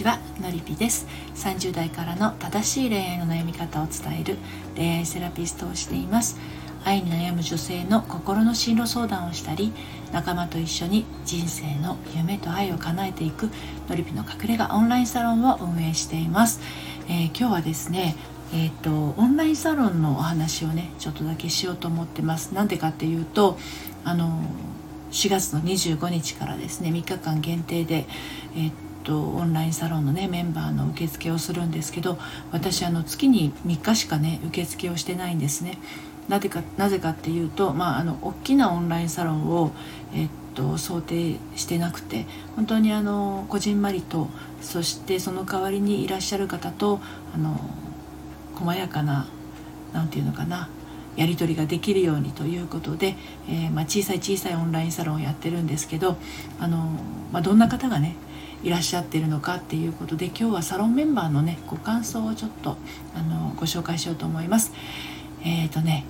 [0.00, 1.06] ちはのりぴです。
[1.34, 4.38] 30代からの正しい恋愛の悩み方を伝える
[4.74, 6.38] 恋愛セラピストをしています。
[6.86, 9.74] 愛に悩む女性の心の進路相談をしたり
[10.10, 13.50] 仲間と一緒に人生の夢と愛を叶えていく
[13.90, 16.60] のりぴの隠れ家オンラインサロンを運営しています、
[17.06, 18.16] えー、今日はですね
[18.54, 22.52] えーと、オンラインサロンのお話をねちょっとだけしようと思ってます。
[22.52, 23.58] なんでかっていうと
[24.02, 24.42] あの
[25.12, 28.06] 4月の25日からですね3日間限定で、
[28.56, 28.72] えー
[29.04, 32.18] とオンラインサロンのねメンバーの受付をするんですけど
[32.52, 35.78] 私あの月に3日しかね受付をしてないんですね。
[36.28, 39.72] なぜかなぜかっていうと、まあ、あの大きなオンラインサロンを、
[40.14, 44.28] えっと、想定してなくて本当にあのこじんまりと
[44.60, 47.00] そしてその代わりにいらっしゃる方と
[47.34, 47.58] あの
[48.54, 49.26] 細やかな
[49.92, 50.68] 何て言うのかな
[51.16, 53.16] やり取りができるようにということで、
[53.48, 56.16] えー、まあ、小さい小さいオンラインサロンをやってるんですけど
[56.60, 56.78] あの、
[57.32, 58.14] まあ、どんな方がね
[58.62, 62.76] いらっしゃってるのかっていうことで今日はサロンメンバーのねご感想をちょっと
[63.14, 64.72] あのご紹介しようと思います。
[65.44, 66.04] えっ、ー、とね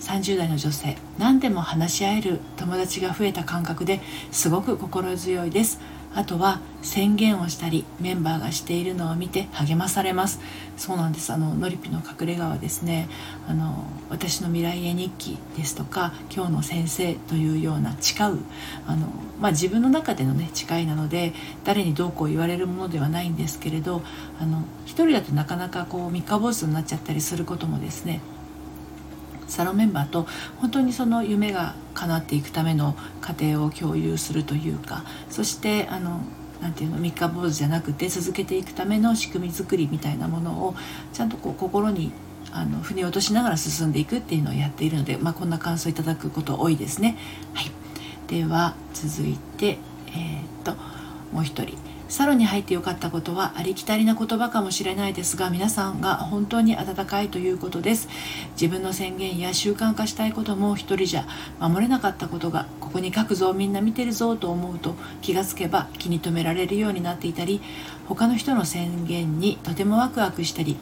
[0.00, 4.00] 30代の女性何でも話し合える友達が増えた感覚で
[4.32, 5.78] すごく心強いです
[6.14, 10.40] あとは宣言をしたりメンバーがしているのを見て励まされます。
[10.76, 11.32] そうなんです。
[11.32, 13.08] あののりぴの隠れ家はですね
[13.46, 18.38] あの私の未来へ日記ですとか今日の先生というような誓う
[18.86, 19.06] あの、
[19.40, 21.32] まあ、自分の中でのね誓いなので
[21.64, 24.02] 誰にどうこう言われるものではないんですけれど
[24.40, 28.20] あの一人だとなかなかこう三日坊主になっちゃったりすることもですね
[29.50, 30.26] サロンメンバーと
[30.58, 36.20] 本当にその夢が叶っていくための過程を共有するというかそしてあの
[36.62, 40.74] なんていうの三日坊主じゃなくて続けていくための仕組み作りみたいなものを
[41.12, 42.12] ちゃんとこう心に
[42.52, 47.16] あの腑に落としながら進んでいくっていうのをやっているので、まあ、こんな感想いただくこと多いですね。
[47.54, 47.70] はい、
[48.26, 50.74] では続いて、えー、っと
[51.32, 51.76] もう一人
[52.10, 58.08] サロンに入ってよかったことはありきたりな言葉かもしれないですが皆さんが本当に温かいということです。
[58.60, 61.26] 自分の宣言や習慣化したいことも一人じゃ
[61.60, 67.60] 守れなかったことがここに書くぞみんな見てるぞと思うと気がつけば気に留められるようになっていたり
[68.08, 70.76] 他の人の宣言にとてもワクワクしたり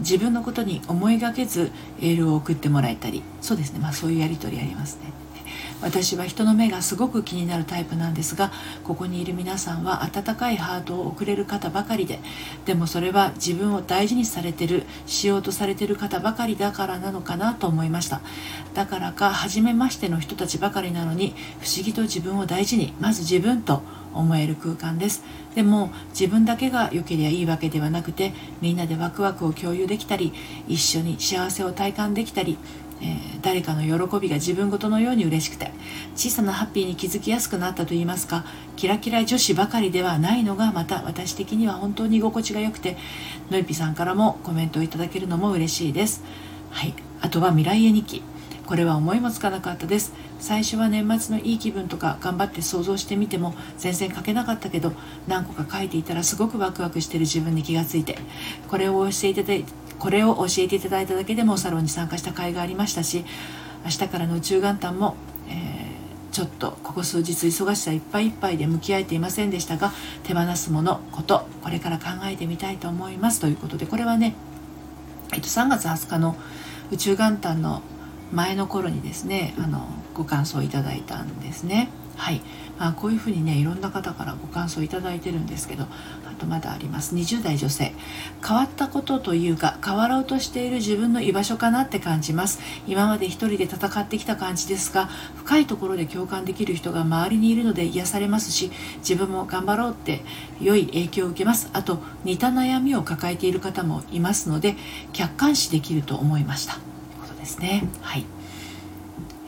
[0.00, 3.22] 自分のことに思いがけずエールを送ってもらえたり。
[3.42, 3.80] そうですね。
[3.80, 5.23] まあそういうやり取りありますね。
[5.84, 8.50] 私は人の目がすごく気になるタイプなんですが
[8.84, 12.20] ここにいる皆さんは温かいハートを送れる方ばかりで
[12.64, 18.22] でもそれは自分を大事にされてるしようとされてる方ばかりだからなのかなと思いました。
[18.72, 23.82] だからか初めましての人たちばかりなのに不思議と自分を大事にまず自分と
[24.14, 25.22] 思える空間です。
[25.54, 30.32] でも自分だけが良ければいいわけではなくてみんなでワクワクを共有できたり
[30.66, 32.58] 一緒に幸せを体感できたり
[33.00, 35.72] えー、誰かの喜びが自分ごとのように嬉しくて
[36.16, 38.44] 小さなハッピーに気づきやすくなったといいますか
[38.76, 42.96] キラキラ女子ばかりではないのがまた私的には本当に居心地が良くて
[43.50, 46.22] のいぴさんからもコメントをいただけるのも嬉しいです。
[46.70, 46.94] はい。
[47.20, 48.22] あとは未来絵日記。
[48.66, 50.14] これは思いもつかなかったです。
[50.40, 54.92] 最初は年末のいい気分とか頑張って想像してみても全然書けなかったけど
[55.26, 58.18] 何個か書いていたらすごくワクワクしてる自分に気がついて
[58.68, 59.72] これを教えていただいて
[60.04, 63.24] これを教えていただいただけでもサロンに参加した甲斐がありましたし
[63.86, 65.16] 明日からの宇宙元旦も、
[65.48, 69.94] えー、ちょっとここ数日忙しさいっぱいいっぱいで向き合えていませんでしたが
[70.24, 74.34] 手放すものことこれから考えてみたいと思いますということでこれはね、
[75.32, 76.36] えっと、3月20日の
[76.92, 77.80] 宇宙元旦の
[78.30, 81.88] 前の頃にですねあのご感想いただいたんですね。
[82.16, 82.40] はい、
[82.78, 85.86] まあ、こういうふうにねいろんな方からご感想いただいてるんですけどあ
[86.38, 87.14] とまだあります。
[87.14, 87.92] 20代女性。
[88.46, 92.60] 変わったことというか変わろうとしている自分の居場所かなって感じます。
[92.86, 100.22] 今まで一人で戦ってきた感じですが深いところで共感できる人が周りにいるので癒されますし自分も頑張ろうって
[100.60, 101.70] 良い影響を受けます。
[101.72, 104.76] あと似た悩みを抱えている方もいますので
[105.12, 106.74] 客観視できると思いました。
[106.74, 106.84] という
[107.22, 107.84] ことですね。
[108.02, 108.24] はい、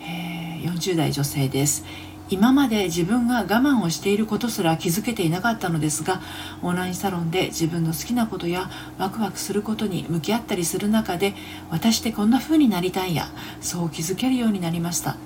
[0.01, 1.85] えー、40代女性です。
[2.29, 6.21] 今まで自分が我慢をしていることすら気づけていなかったのですが
[6.63, 8.69] オンラインサロンで自分の好きなことや
[8.99, 11.35] ワクワクすることに向き合ったりする中で
[11.71, 13.27] 私ってこんな風になりたいや
[13.61, 15.17] そう気づけるようになりました。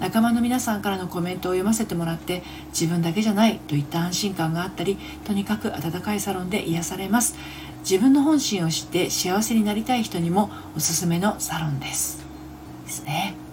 [0.00, 7.36] 仲間の皆さんからのコメントを読ませてもらって自分だけじゃないといった安心感があったりとにかく温かいサロンで癒されます。
[7.88, 12.24] 自分の本心を知って幸せになりたい人にもおすすめのサロンです。
[12.84, 13.43] ですね。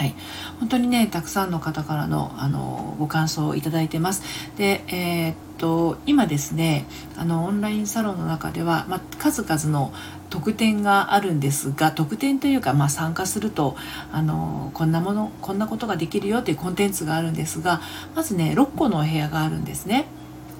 [0.00, 0.14] はい、
[0.60, 4.22] 本当にねたくさんの方からのあのご感想をいただいてます。
[4.56, 6.86] で、えー、っと今ですね
[7.18, 9.92] あのオンラインサロンの中では、まあ、数々の
[10.30, 13.76] 特典があるんですが特典というか、まあ、参加すると
[14.10, 17.82] あのこんなものこんなことができるよというコンテンツがあるんですが
[18.14, 20.06] まずね6個のお部屋があるんですね。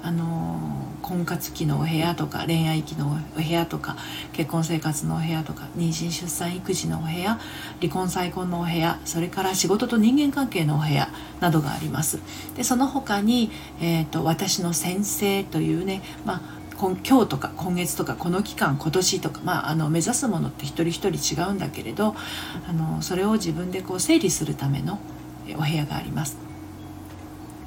[0.03, 3.97] あの婚活期のお部屋とか恋愛期のお部屋とか
[4.33, 7.39] 結婚生活のお部屋とか妊娠出産育児のお部屋
[7.81, 11.09] 離婚再婚のお部屋それから仕事と人間関係のお部屋
[11.41, 12.21] などがあります
[12.57, 13.51] でその他に、
[13.81, 22.15] えーと、私の先生というね、まあ今日とか今月とかこの期間今年とか、まあ、あの目指すものって一人一人違うんだけれど
[22.67, 24.99] あのそれを自分でこう整理するための
[25.59, 26.39] お部屋があります。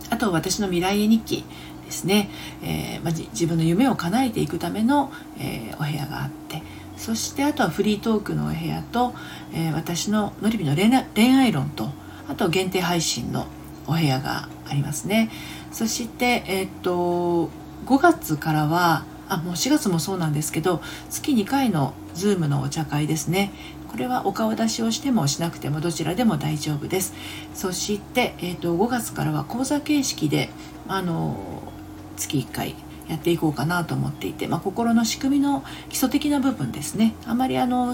[0.10, 1.44] あと私の未来絵日記
[1.94, 2.30] ですね、
[2.63, 6.62] えー、まあ、自分の夢を叶えていくための、えー、お部屋があって。
[6.98, 9.13] そしてあとはフリートークのお部屋と、
[9.54, 11.90] えー、私ののりびの恋愛論と
[12.30, 13.48] あと限定配信の
[13.88, 15.30] お部屋がありますね。
[15.72, 17.50] そして、えっと
[17.86, 23.51] 5月からはあもう4月もそうなんですけど月2回の Zoom のお茶会ですね。
[23.92, 27.13] これはお顔出しをしてもしなくてもどちらでも大丈夫です。
[27.54, 30.50] そして、えー、と5月からは講座形式で
[30.88, 31.73] あの
[32.15, 32.75] 月1回
[33.07, 37.15] やっていこうかなと思っていて、まあ、心の仕組みの基礎的な部分ですね。
[37.25, 37.94] あまりあの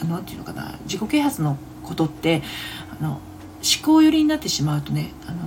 [0.00, 2.42] あのていうのかな自己啓発のことって
[2.98, 3.20] あの思
[3.84, 5.38] 考寄りになってしまうとねあの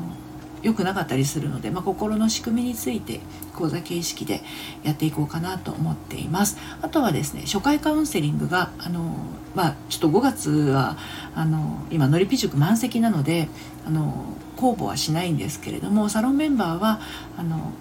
[0.62, 3.21] 良くなかったりするので、まあ、心の仕組みについて
[3.56, 4.42] 講座形式で
[4.83, 6.57] やっていこうかなと思っています。
[6.81, 9.16] あとはですね初回カウンセリングがあの
[9.56, 10.98] まあちょっと5月は
[11.33, 13.50] あの今のりぴ塾満席なので
[13.88, 14.25] あの
[14.57, 17.00] 公募はしないんですけれどもサロンメンバーは
[17.38, 17.71] あの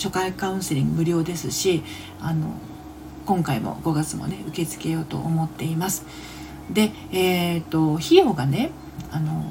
[0.00, 1.82] 初回カウンセリング無料ですし
[2.22, 2.54] あの
[3.26, 6.06] 今回も5月もね受け付けようと思っています。
[6.70, 8.70] でえっ、ー、と費用がね
[9.12, 9.44] あの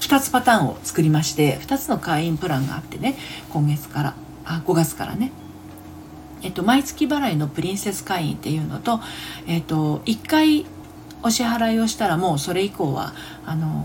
[0.00, 3.16] 2つパターンを作りまして2つの会員プランがあってね
[3.50, 4.14] 今月から
[4.46, 5.32] あ5月からね。
[6.42, 9.00] えっと、毎月払いのプリンセス会員っていうのと、
[9.48, 10.66] えっと、1回
[11.22, 13.14] お支払いをしたらもうそれ以降は
[13.44, 13.84] あの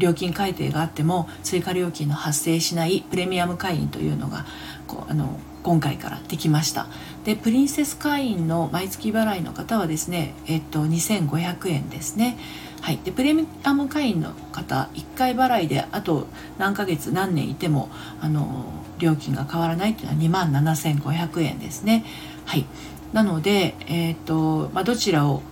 [0.00, 4.44] 料金改定があっても追加料金の発生しないプレミアム会員というのが
[4.88, 6.86] こうあの今回からできました。
[7.24, 12.38] でプリンセス会員の毎月払いの方はですね、えっと、2500円ですね。
[12.80, 16.26] はい、でプレミアム会員の方1回払いであと
[16.58, 17.90] 何ヶ月何年いても
[18.22, 18.64] あの
[18.98, 22.04] 料金が変わらないっていうのは2万7500円ですね。
[22.46, 22.64] はい、
[23.12, 25.42] なので、えーとまあ、どちらを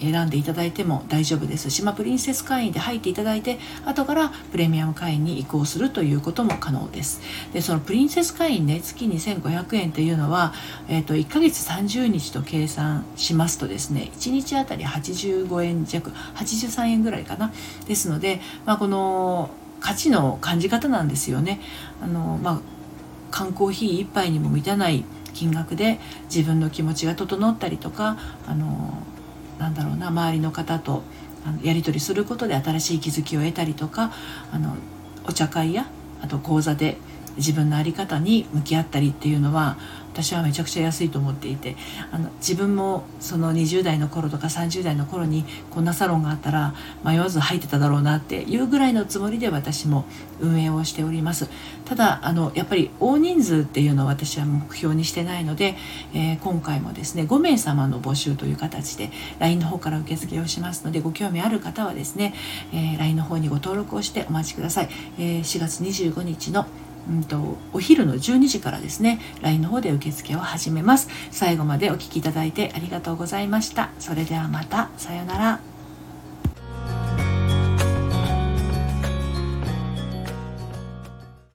[0.00, 1.70] 選んでいただいても大丈夫です。
[1.70, 7.20] し、まあ、プリンセス会員で入っていただいて後からプレミアム会員に移行するということも可能です。
[7.52, 10.52] でそのプリンセス会員ね月2500円というのは、
[10.88, 17.52] えーと、1ヶ月30日と計算しますとですね1日あたり85円弱83円ぐらいかな。
[17.86, 19.50] ですので、まあ、この
[19.80, 21.60] 価値の感じ方なんですよね。
[22.02, 22.60] あの、まあ、
[23.30, 25.04] 缶コーヒー1杯にも満たない
[25.34, 26.00] 金額で
[26.34, 28.16] 自分の気持ちが整ったりとか
[28.46, 29.02] あの
[29.58, 31.02] なんだろうな周りの方と
[31.62, 34.12] やり取りすることで新しい気づきを得たりとか
[34.52, 34.76] あの
[35.24, 35.86] お茶会や
[36.22, 36.98] あと講座で
[37.36, 39.76] 自分の在り方に向き合ったりっていうのは
[40.16, 41.76] 私はめちゃくちゃ安いと思っていて
[42.10, 46.74] あの自分もその20代の頃とか30代の頃にこんなサロンがあったら
[47.04, 50.06] 迷わず入ってただろうなっていうぐらいのつもりで私も
[50.40, 51.50] 運営をしております。
[51.84, 55.76] ただあのやっぱり大人数っていうのを私は目標にしてないので、
[56.14, 62.34] えー、今回もですね5名様の募集という形で LINE の方から受付をしますのでご興味ある方はですね、
[62.72, 66.66] えー、LINE の方にご登録をしてお待ちください、えー、4月25日の
[67.08, 71.08] うんと、お昼の12時からですね LINE の方で受付を始めます。
[71.30, 73.90] 最後までお聴きいただいてありがとうございました。
[73.98, 74.90] それではまた。
[74.96, 75.75] さようなら。